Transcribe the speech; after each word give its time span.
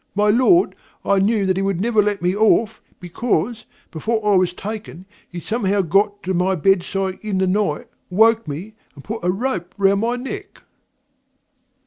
My 0.15 0.31
Lord, 0.31 0.73
I 1.05 1.19
knew 1.19 1.45
he 1.45 1.61
would 1.61 1.79
never 1.79 2.01
let 2.01 2.23
me 2.23 2.35
off 2.35 2.81
because, 2.99 3.65
before 3.91 4.33
I 4.33 4.35
was 4.35 4.51
taken, 4.51 5.05
he 5.29 5.39
somehow 5.39 5.81
got 5.83 6.23
to 6.23 6.33
my 6.33 6.55
bedside 6.55 7.19
in 7.21 7.37
the 7.37 7.45
night, 7.45 7.85
woke 8.09 8.47
me, 8.47 8.73
and 8.95 9.03
put 9.03 9.23
a 9.23 9.29
rope 9.29 9.75
round 9.77 10.01
my 10.01 10.17
neck_.' 10.17 10.63